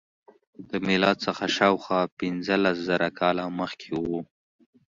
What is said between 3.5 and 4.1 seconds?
مخکې و.